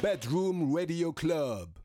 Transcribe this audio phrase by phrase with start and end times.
[0.00, 1.80] Bedroom Radio Club.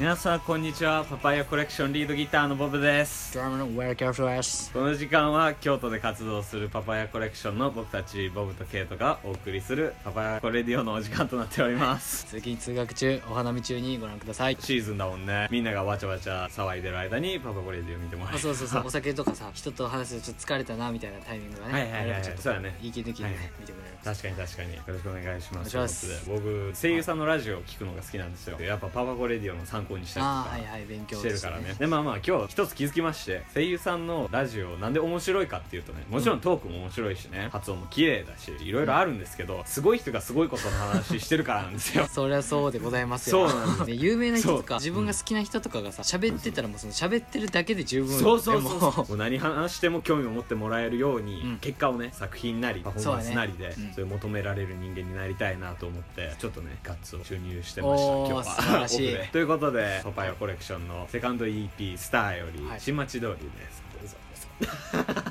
[0.00, 1.04] 皆さんこんにちは。
[1.04, 3.34] パパイヤコレクションリードギターのボブです。
[3.34, 12.24] この時間は京都で活動するパパイヤコレクションの僕たちボブとケイトがお送りするパパイヤコレディオのお時間となっております。
[12.24, 14.56] 通勤通学中、お花見中にご覧ください。
[14.58, 15.48] シーズンだもんね。
[15.50, 21.72] みんながわちゃわちゃ騒いでる間にパパコレディオ見てもらそうそうそう、お酒とかさ、人と話すとちょっと疲れたなみたいなタイミングがね。
[21.74, 22.10] はいはいはいはい。
[22.12, 22.78] あればちょっとそうだね。
[22.82, 23.50] 息抜きにはいはい。
[23.60, 24.22] 見てくれます。
[24.22, 24.76] 確かに確かに。
[24.76, 26.24] よろしくお願いします。
[26.26, 28.58] 僕声優さんのラジオを聞くのが好きなんですよ。
[28.62, 31.74] やっぱパパコレディオの参考にしたりとかはいはい、勉強してるからね。
[31.78, 42.06] でまあまあ今日一つ気づきまして声優さんのラジオなんで面白いかっていうとねもちろんトークも面白いしね発音も綺麗だしいろいろあるんですけどすごい人がすごいことの話してるからなんですよ。
[42.10, 43.48] そりゃそうでございますよ。
[43.48, 48.18] そうなんですね有名な人とか、自分が好きな人とかがさ、喋ってたらもうその喋ってるだけで十分。
[48.18, 48.80] そうそうそう。
[48.80, 49.08] そう。
[49.08, 51.58] もう何話しても興味を持ってもらえるように、うん。
[51.58, 53.86] 結果をね作品なりパフォーマンスなりでそね。
[53.88, 53.94] うん。
[53.94, 58.44] そういう求められる人間になりたいなと思ってちょっとねガッツを注入してました今日は。
[58.44, 59.16] 素晴らしい。
[59.32, 62.80] ということでパパイヤコレクションのセカンド EP「スターよりはい。
[62.80, 64.16] 新町通りです、どうぞ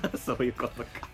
[0.02, 1.08] どうぞそういうことか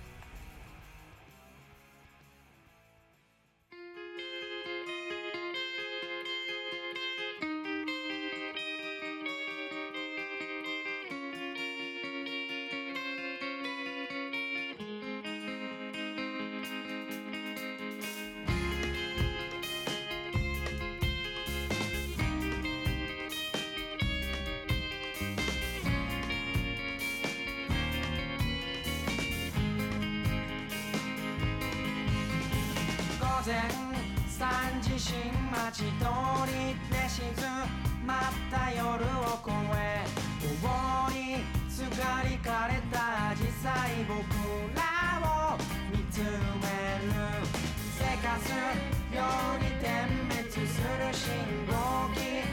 [33.46, 35.14] 前3時新
[35.52, 35.86] 町通
[36.48, 37.22] りで静
[38.04, 40.04] まった夜を越え
[40.64, 40.68] 棒
[41.12, 43.70] にすがりかれた紫
[44.02, 44.26] 陽花僕
[44.76, 44.82] ら
[45.54, 45.58] を
[45.92, 47.14] 見つめる。
[47.94, 48.50] せかす
[49.16, 49.22] よ
[49.54, 51.30] うに点滅する信
[51.68, 51.74] 号
[52.16, 52.45] 機。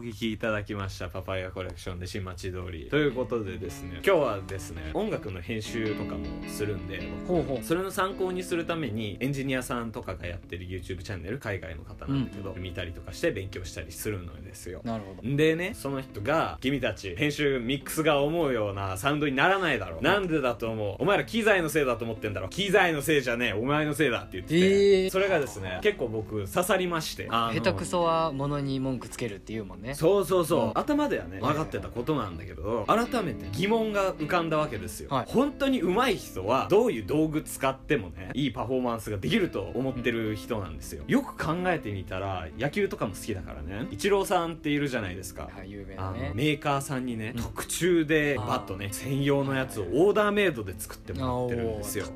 [0.00, 2.88] お聞きいただきましたパパイヤコレクションで新町通り。
[2.88, 7.62] ということでですね今日はですね音楽の編集とかもするんでほうほう。
[7.62, 14.80] それの参考にするためにエンジニアさんとかがやってる YouTube チャンネル海外の方なんだけど、見たりとかして勉強したりするのですよ。
[14.84, 15.36] なるほど。
[15.36, 20.02] でねその人が「君たち編集ミックスが思うようなサウンドにならないだろう。
[20.02, 20.96] なんでだと思う？
[21.00, 23.52] お前ら機材のせいだと思ってんだろ機材のせいじゃねえ。
[23.52, 24.54] お前のせいだ」って言って。
[24.54, 25.10] て、えー。
[25.10, 27.26] それがですね結構僕刺さりまして。
[27.26, 29.89] 下手くそは物に文句つけるって言うもんね。
[29.94, 30.72] そうそうそう、うん。
[30.74, 35.26] 頭ではね分かってたことなんだけど改めて疑問が浮かんだわけですよ、はい。
[35.28, 41.04] 本当に上手い人はどういう道具使ってもねいいパフォーマンスができると思ってる人なんですよ。
[41.06, 43.86] よく考えてみたら野球とかも好きだからね。
[43.90, 45.48] イチローさんっているじゃないですか。
[45.54, 46.32] はい、有名あのなね。
[46.34, 47.42] メーカーさんにね、うん。
[47.42, 52.06] 特注でバットね専用のやつをオーダーメイドで作ってもらってるんですよ。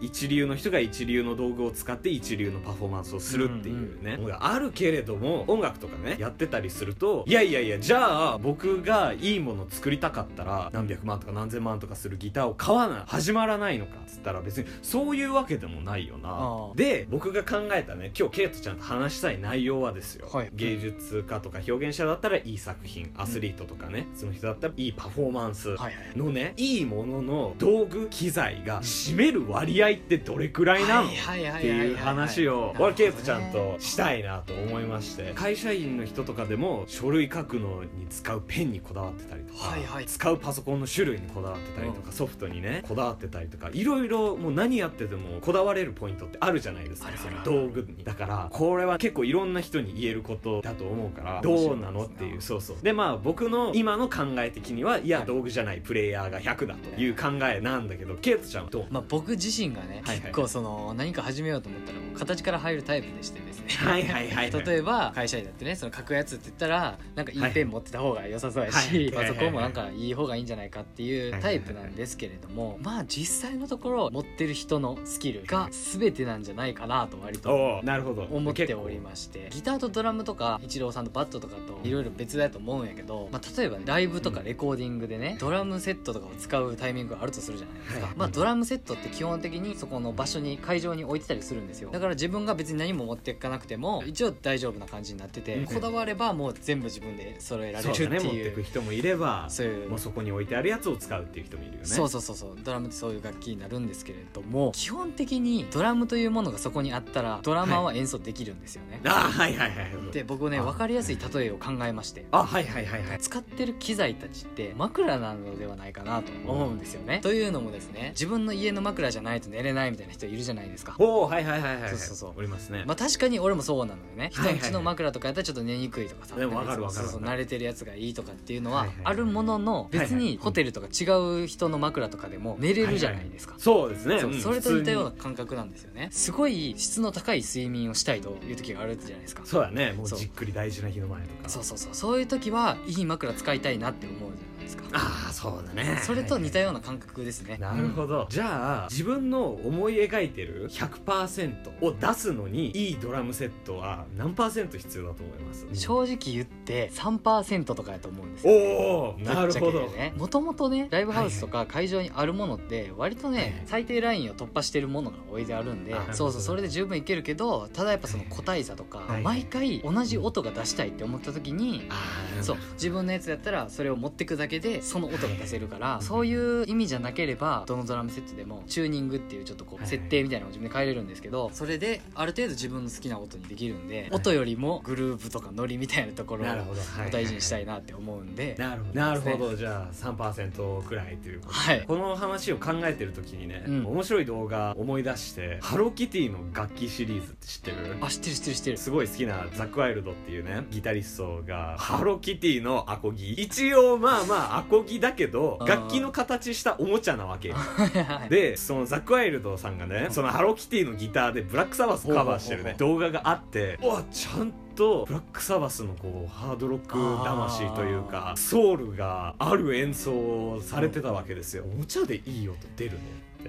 [0.00, 16.72] 一流の人が一流の道具を使って一流のパフォーマンスをするっていうね、のがあるけれども音楽とかねやってたりするといやいやいやじゃあ僕がいいもの作りたかったら何百万とか何千万とかするギターを買わな始まらないのかっつったら別にそういうわけでもないよな。
[16.74, 20.50] で僕が考えたね今日ケイトちゃんと話したい内容はですよ、はい。
[20.54, 25.94] 芸術家とか表現者だったらいい作品アスリートとかね、その人だったらいいパフォーマンス、はいはい。
[26.18, 35.32] のねいいものの道具機材が占める割合ってどれくらいなの、はいはいはいはいっていう話を俺ケイトちゃんとしたいなと思いまして。
[35.34, 40.06] 会社員の人とかでもろ書類書くのに使うペンにこだわってたりとか、はいはい。
[40.06, 48.04] 使うパソコンの種類にこだわってたりとか、ソフトにねこだわってたりとかいろいろもう何やっててもこだわれるポイントってあるじゃないですかその道具に。
[48.04, 52.40] だからこれは結構いろんな人に言えることだと思うからどうなのっていう。
[52.40, 52.76] そうそう。
[52.82, 58.86] でまあ僕の今の考え的にはいや道具じゃないプレイヤーが100だという考えなんだけどケイトちゃんはどう？
[58.90, 60.20] まあ、僕自身がね、はいはい。
[60.20, 63.66] 結構その何か始めようと思ったら形から入るタイプでしてですね。
[63.68, 64.64] はいはいはいはい。
[64.66, 69.12] 例えば会社員だってねその書くやつって言ったらなんかいいペン持ってた方が良さそうやし、はい。
[69.12, 78.22] パソコンもなんかいい方がいいんじゃないかっていうタイプなんですけれどもまあ実際のところ持ってる人のスキルが全てなんじゃないかなと割とおーなるほど。
[78.30, 79.48] 思っておりまして。
[79.50, 88.16] ギターとドラムとかイチローさんとバットとかといろいろ別だと思うんやけど、まあ、例えばねライブとかレコーディングでねドラムセットとかを使うタイミングがあるとするじゃないですか、はい。
[88.16, 91.90] まあ、ドラムセットって基本的にそこの場所に会場に置いてたりするんですよ。
[91.90, 95.64] だから自分が別に何も持っていかなくても一応大丈夫な感じになってて、うん。
[95.66, 98.20] こだわればもう全部自分で揃えられるってそうだね。
[98.20, 98.54] 持っていう。
[98.54, 99.66] く人もいればそう。
[99.66, 101.86] いうもうそこに置いてあるやつを使うっていう人もいるよね。
[101.86, 102.56] そうそうそうそう。
[102.62, 109.56] ドラムってそういう楽器になるんですけれども基本的にドラムというものがそこにあったらドラマーは演奏できるんですよね、あはい。
[109.56, 110.12] はいはいはい。
[110.12, 112.26] で僕ねあ分かりやすい例えを考えまして。
[112.30, 113.18] あはいはいはいはい。
[113.18, 117.20] 使ってる機材たちって枕なのではないかなと思うんですよね。
[117.22, 120.96] というのもですね自分の家の枕じゃないと寝れないみたいな人いるじゃないですか。
[120.98, 122.32] おおはいはいはいはいはいそうそうそう。
[122.36, 122.84] おりますね。
[122.86, 124.30] まあ確かに俺もそうなのよね。
[124.32, 124.58] 人はいはい。
[124.58, 130.06] んちの枕とかやったらちょっと寝にくいとかさでもわかるわかるそうそう慣れてるやつがいいとかっていうのははいはいはいあるもののはいはい。
[130.08, 131.04] 別にホテルとか違
[131.44, 133.54] う人の枕とかでも寝れるじゃないですか。
[133.58, 134.20] そうですね。
[134.40, 136.08] それと似たような感覚なんですよね。
[136.12, 139.42] すごい質の高い睡眠をしたいという時があるじゃないですか。
[139.42, 139.92] にそうだね。
[139.92, 141.48] もうじっくり大事な日の前とか。
[141.48, 141.94] そうそうそう。
[141.94, 144.34] そういう時はいい枕使いたいなって思うじゃない
[144.64, 144.84] ですか？
[144.92, 145.98] ああそうだね。
[146.02, 147.56] それと似たような感覚ですね。
[147.58, 155.66] なるほど、じゃあ自分の思い描いてる100%を出すのにいいドラムセットは何パーセント必要だと思います？
[155.72, 158.52] 正直言って3%とかやと思うんですよ。
[158.54, 163.62] おおなるほど、もともとねライブハウスとか会場にあるものって割とね、はいはい。
[163.66, 179.84] 最低ラインを突破してるものが置いてあるんでそうそうそれで十分いけるけどただやっぱその個体差とか、はい毎回同じ音が出したいって思った時に、あーそう自分のやつやったらそれを持ってくだけでその音が出せるからそういう意味じゃなければどのドラムセットでもチューニングっていうちょっとこはい。
[179.84, 188.54] う設定みたいなのを自分で変えれるんですけどそれである程度自分の好きな音にできるんで音よりもグルーヴとかノリみたいなところなるほど、を大事にしたいなって思うんで。
[188.58, 189.00] なるほど。
[189.00, 189.56] なるほど。
[189.56, 191.58] じゃあ3%くらいということで。
[191.58, 191.84] はい。
[191.86, 193.86] この話を考えてる時にね、うん。
[193.86, 197.96] 面白い動画思い出してハローキティの楽器シリーズって知ってる？
[198.00, 198.76] あ知ってる知ってる知ってる。
[198.78, 203.32] すごい好きなザック・ワイルドっていうねギタリストがハローキティのアコギ。
[203.32, 207.54] 一応まあまあアコギだけど楽器の形したおもちゃなわけ
[208.28, 221.64] でそのザック・ワイルドさんがねそのハローキティのギターでブラックサバスカバーしてるね動画があってうわちゃんとブラックサバスのこうハードロック魂というかソウルがある演奏をされてたわけですよ。
[221.64, 222.98] おもちゃでいい音出るの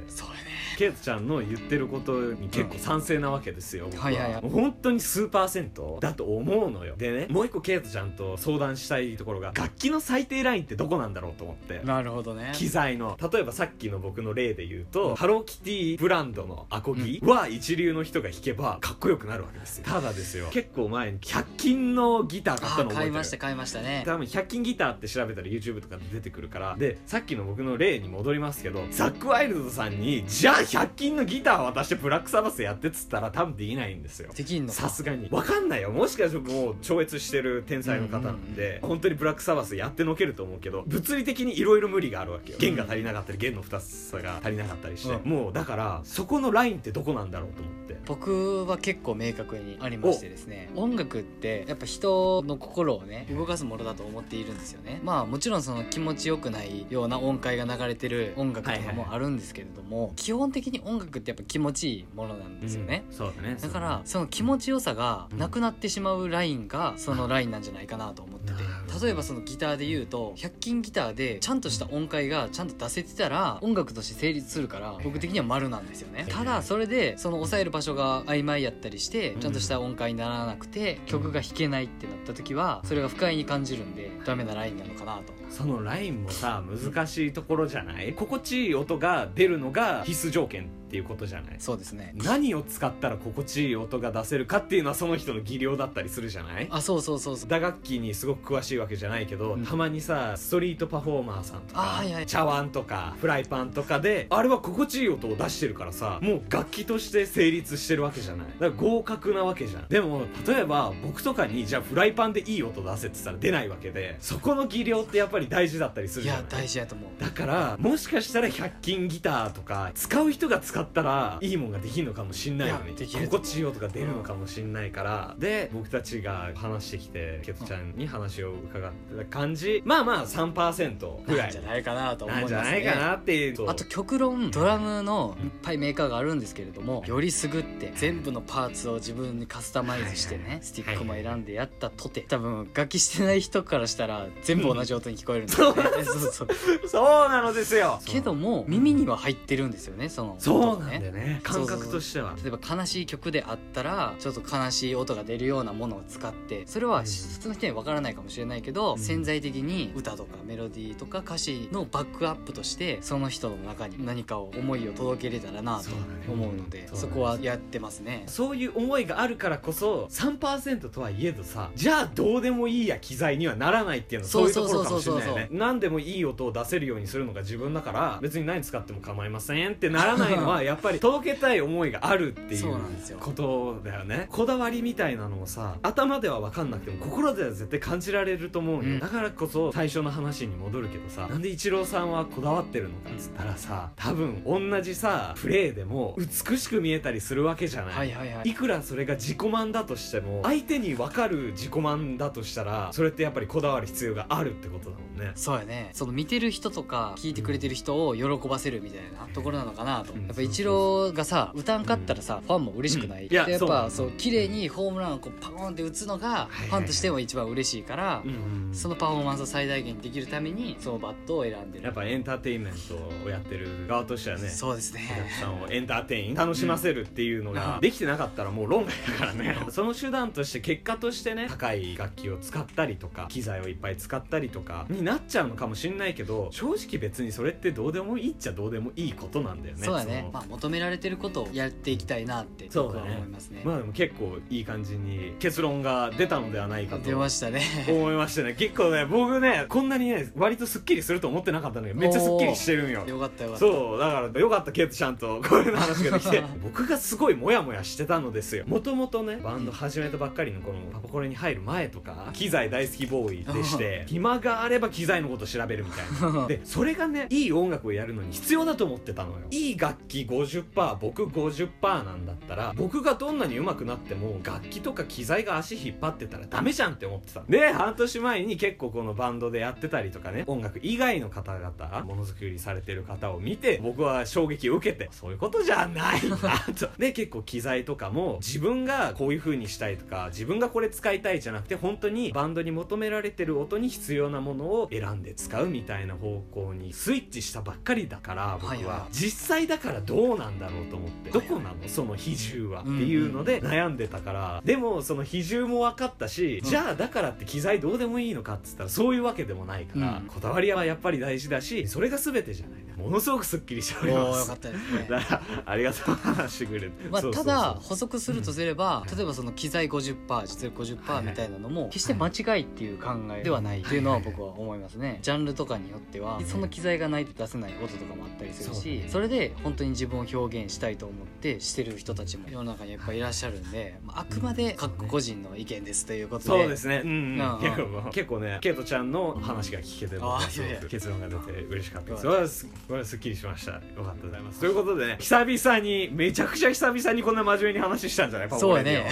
[0.01, 0.11] って。
[0.11, 0.55] そうやね。
[0.77, 4.11] ケイトちゃんの言ってることに結構賛成なわけですよ、僕は。
[4.11, 4.41] いはいはい。
[4.43, 6.95] もう本当に数パーセントだと思うのよ。
[6.97, 11.81] でねもう一個ケイトちゃんと相談したいところが楽器の最低ラインってどこなんだろうと思って。
[11.83, 12.51] なるほどね。
[12.53, 13.17] 機材の。
[13.31, 19.85] 例えばさっきの僕の例で言うと、ハローキティブランドのアコギは一流の人が弾けばかっこよくなるわけですよ。
[19.85, 20.47] ただですよ。
[20.51, 23.05] 結構前に100均のギター買ったあの覚えてる。
[23.05, 26.75] 買いました買いましたね多分100均ギターって調べたら YouTube とかで出てくるから。
[26.77, 34.31] でさっきの僕の例に戻りますけどザック・ワイルドさんにじゃあ100均のギター渡してブラックサバスやってっつったら多分できないんですよ。
[34.35, 34.81] できんのか。
[34.81, 35.27] さすがに。
[35.31, 35.91] わかんないよ。
[35.91, 42.57] もしかしたらもう超越してる天才の方なんで、本当にブラックサバスやってのけると思うけど物理的にいろいろ無理があるわけよ。
[42.59, 45.29] 弦が足りなかったり弦の2つが足りなかったりして、うん。
[45.29, 54.99] もうだからそこのラインってどこなんだろうと思って僕は結構明確にありましてですね音楽ってやっぱ人の心をね動かすものだと思っているんですよね。
[55.03, 63.15] まあもちろんその気持ちよくないような音階が流れてる音楽とかもあるんですけれども、基本的に音楽ってやっぱ気持ちいいものなんですよね、うん。
[63.15, 63.57] そうだね。
[63.59, 68.53] だからその気持ちよさがなくなってしまうラインがそのラインなんじゃないかなと思ってて。
[68.53, 76.25] なるほど例えばそのギターで言うと100均ギターでちゃんとした音階がちゃんと出せてたら音楽として成立するから僕的には丸なんですよね。
[76.27, 76.31] い。
[76.31, 88.13] ただそれでその抑える場所が曖昧やったりしてうんちゃんとした音階にならなくて曲が弾けないってなった時はそれが不快に感じるんでダメなラインなのかなとそのラインもさ難しいところじゃない？
[88.13, 91.55] 心地いい音が出るのが必須条件っていうことじゃない？
[91.59, 92.13] そうですね。
[92.15, 96.67] 何を使ったら心地いい音が出せるかっていうのはその人の技量だったりするじゃない？
[96.69, 97.49] あそうそうそうそう。
[97.49, 99.65] 打楽器にすごく詳しいわけじゃないけど、うん。
[99.65, 102.25] たまにさストリートパフォーマーさんとか、あはいはい。
[102.25, 108.47] 茶碗とかフライパンとかであれは心地いい音を出してるからさもう楽器として成立してるわけじゃない？
[108.47, 109.87] だから合格なわけじゃん。
[109.87, 116.27] でも例えば僕とかにじゃあフライパンでいい音出せって言ったら出ないわけでそこの技量ってやっぱり大事だったりするい。
[116.27, 117.21] や大事やと思う。
[117.21, 122.93] だからもしかしたら100均ギターとか使う人が使ったらいいもんができるのかもしんないよね。
[122.95, 129.81] 心地いい音が出るのかもしんないから、で僕たちが話してきてケトちゃんに話を伺ってた感じ。
[129.85, 131.51] まあまあ3%ぐらい。
[131.51, 132.81] じゃないかなと思いなんますね。
[132.81, 133.69] じゃないかなっていうと。
[133.69, 142.21] あと極論ドラムのいっぱいメーカーがあるんですけれどもよりすぐって全部のパーツを自分にカスタマイズしてはいはいねスティックも選んでやったとて。
[142.21, 146.03] 多分楽器してない人からしたら全部同じ音に聞こえるんですよね。
[146.03, 146.31] そう。
[146.31, 147.29] そうそう。
[147.29, 147.99] なのですよ。
[148.05, 151.39] けども耳には入ってるんですよねそのそうなんだよね。
[151.43, 152.35] 感覚としては。
[152.43, 157.07] 例えば悲しい曲であったらちょっと悲しい音が出るようなものを使ってそれは普
[157.39, 158.99] 通の人には分からないかもしれないけど、うん。
[158.99, 165.89] 潜在的に歌とかメロディーとか歌詞のバックアップとしてその人の中に何かを思いを届けれたらなと
[166.31, 166.89] 思うのでね。
[166.93, 168.23] そこはやってますね。
[168.27, 175.33] そういう思いがあるからこそ3%とはいえどさじゃあどうでもいいや機材にはならないっていうのはそういうところかもしれないよそうそう。
[175.33, 175.47] そうね。
[175.51, 182.79] 何でもいい音を出せるようにするのが自分だから別に何使っても構いませんってならないのは やっぱり届けたい思いがあるっていそう
[183.19, 184.27] ことだよね。
[184.31, 188.99] こだわりみたいなのをさ頭では分かんなくても心では絶対感じられると思うよ、うん。
[188.99, 198.49] だからこそ最初の話に戻るけどさなんでイチローさんはこだわってるのかっつったらさ多分同じさプレーでも美しく見えたりするわけじゃない、はいはいはい。
[198.49, 205.31] いくらそれが自己満だとしても相手に分かる自己満だとしたらそれってやっぱりこだわる必要があるってことだもんね。
[205.35, 205.89] そうやね。
[205.93, 210.25] その見てる人とか聞いてくれてる人を喜ばせるみたいなところなのかなと、うん。
[210.25, 213.31] やっぱイチローがさ歌んかったらさ、ファンも嬉しくない、うん。
[213.31, 221.85] いやでやっぱそう綺麗にホームランをこうパコーンって打つのがファンとしても一番嬉しいから、うんうんそのパフォーマンスを最大限できるためにそのバットを選んでる。
[221.85, 225.01] やっぱエンターテインメントをやってる側としてはねそうですね。
[225.13, 227.81] お客さんをエンターテイン楽しませるっていうのがうん。
[227.81, 229.57] できてなかったらもう論外だからね。
[229.69, 239.85] その手段として結果としてね高い楽器を使ったりとか機材をいっぱい使ったりとかになっちゃうのかもしんないけど正直別にそれってどうでもいいっちゃどうでもいいことなんだよね。
[239.85, 240.23] そうだね。
[240.23, 243.61] のまあ求められてることをやっていきたいなって僕は思いますね。
[243.63, 247.03] まあでも結構いい感じに結論が出たのではないかと。
[247.03, 247.61] 出ましたね。
[247.87, 248.55] 思いましたね。
[248.57, 253.05] 結構ね僕ねこんなにね割とすっきりすると思ってなかったんだけどめっちゃすっきりしてるんよ。
[253.05, 253.65] よかったよかった。
[253.65, 253.99] そう。
[253.99, 255.41] だからよかったケイトちゃんと。
[255.47, 256.43] こういう話ができて。
[256.63, 258.65] 僕がすごいモヤモヤしてたのですよ。
[258.67, 266.47] もともとねバンド始めたばっかりのこのパパコレに入る前とか機材大好きボーイでして 暇があれば機材のこと調べるみたいな。
[266.47, 269.37] でそれがねいい音楽をやるのに必要だと思ってたのよ。
[269.51, 286.37] いい楽器50%僕50%なんだったら僕がどんなに上手くなっても楽器とか機材が足引っ張ってたらダメじゃんって思ってたで半年前に結構このバンドでやってたりとかね音楽以外の方々ものづくりされてる方を見て僕は衝撃を受けてそういうことじゃないな
[286.77, 286.89] と。
[286.97, 301.29] で 結構機材とかも自分がこういう風にしたいとか自分がこれ使いたいじゃなくて本当にバンドに求められてる音に必要なものを選んで使うみたいな方向にスイッチしたばっかりだから僕は、実際だからどうなんだろうと思って。
[301.31, 301.75] どこなの？
[301.87, 302.81] その比重は。
[302.81, 304.61] っていうので悩んでたから。
[304.65, 306.69] でもその比重も分かったし、うん。
[306.69, 310.25] じゃあだからって機材どうでもいいのかっつったらそういうわけでもないから、うん。
[310.27, 314.37] こだわりはやっぱり大事だしそれが全てじゃないものすごくすっきりしておりおます。
[314.37, 315.07] ーよかったですね。
[315.09, 316.15] だからありがとう。
[316.15, 325.19] 話してくれて、まあ、ただ補足するとすれば、例えばその機材50%実力50%みたいなのも決して間違いっていう考えではないっていうのは僕は思いますね。
[325.21, 336.49] ジャンルとかによってはその機材がないと出せない音とかもあったりするしそれで本当に自分を表現したいと思ってしてる人たちも世の中にいっぱいいらっしゃるんで、まあ、あくまで各個人の意見ですということで。
[336.49, 337.01] そうですね。
[337.03, 337.15] うん、うん。
[337.15, 337.59] うんうん。
[337.61, 340.81] 結構結構ね、ケイトちゃんの話が聞けて、僕はすごあいやいや。
[340.81, 342.59] く結論が出て嬉しかったです。
[342.59, 343.73] す、これはすっきりしました。
[343.73, 344.59] よかったございます。
[344.59, 348.49] ということでね、久々に、めちゃくちゃ久々にこんな真面目に話したんじゃない？
[348.49, 349.07] パパそうやね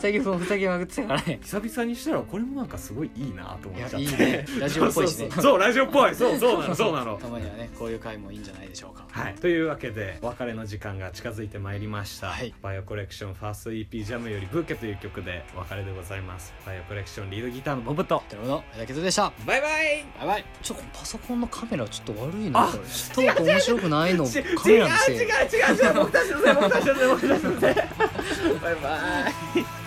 [0.00, 1.40] 最近ふざけまくってたからね。
[1.42, 3.96] 久々にしたら、これもなんかすごいいいなと思っちゃって。
[4.00, 4.46] いやいいね。
[4.60, 5.30] ラジオっぽいしね。
[5.30, 6.14] そうラジオっぽい。
[6.16, 7.16] そう、そうなの、そうなの。
[7.16, 9.04] たまにはねこういう回もいいんじゃないでしょうか。
[9.10, 12.52] はい、というわけでお別れの時間が近づいてまいりました、はい。
[12.62, 16.52] バイオコレクションファースト EP ジャムよりブーケという曲でお別れでございます。
[16.66, 20.04] バイオコレクションリードギターのボブとということで枝けどでしたバイバイ。
[20.20, 24.26] やばいちょっとパソコンのカメラちょっと悪いあなこれトーク面白くないの？
[24.26, 25.16] ち違うカメラのせい。
[25.16, 25.30] 違う違う
[25.74, 25.94] 違う。
[25.94, 27.74] 僕たちのせい僕たちのせい僕たちのせい。
[28.60, 28.98] バイバ
[29.56, 29.83] イ